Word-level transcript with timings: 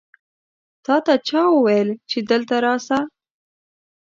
تا 0.85 0.95
ته 1.05 1.13
چا 1.27 1.41
وویل 1.55 1.89
چې 2.09 2.17
دلته 2.29 2.55
راسه؟ 2.65 2.99